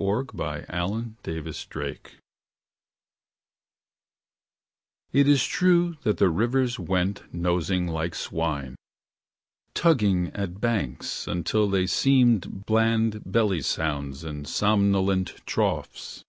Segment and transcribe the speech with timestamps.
[0.00, 1.90] 3901 503
[5.12, 8.74] 1076568?urlappend^%3Bseq=127 It is true that the rivers went nosing like swine.
[9.74, 16.24] Tugging at banks, until they seemed Bland belly sounds in somnolent troughs.